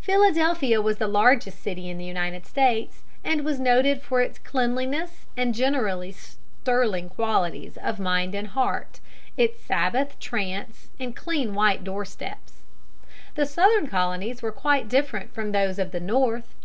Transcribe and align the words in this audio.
Philadelphia 0.00 0.82
was 0.82 0.96
the 0.96 1.06
largest 1.06 1.62
city 1.62 1.88
in 1.88 1.98
the 1.98 2.04
United 2.04 2.44
States, 2.44 3.04
and 3.22 3.44
was 3.44 3.60
noted 3.60 4.02
for 4.02 4.20
its 4.20 4.36
cleanliness 4.36 5.24
and 5.36 5.54
generally 5.54 6.10
sterling 6.10 7.08
qualities 7.08 7.76
of 7.80 8.00
mind 8.00 8.34
and 8.34 8.48
heart, 8.48 8.98
its 9.36 9.62
Sabbath 9.62 10.18
trance 10.18 10.88
and 10.98 11.14
clean 11.14 11.54
white 11.54 11.84
door 11.84 12.04
steps. 12.04 12.64
The 13.36 13.46
Southern 13.46 13.86
Colonies 13.86 14.42
were 14.42 14.50
quite 14.50 14.88
different 14.88 15.32
from 15.32 15.52
those 15.52 15.78
of 15.78 15.92
the 15.92 16.00
North. 16.00 16.56